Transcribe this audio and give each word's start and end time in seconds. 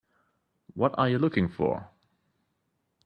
What 0.73 0.95
are 0.97 1.07
you 1.07 1.19
looking 1.19 1.47
for? 1.47 1.91